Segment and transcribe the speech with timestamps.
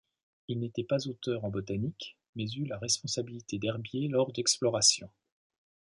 [0.47, 5.11] Il n'était pas auteur en botanique mais eut la responsabilité d'herbiers lors d'explorations.